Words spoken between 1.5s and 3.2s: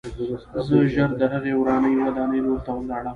ورانې ودانۍ لور ته لاړم